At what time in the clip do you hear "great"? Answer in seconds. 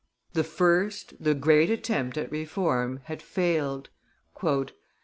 1.35-1.69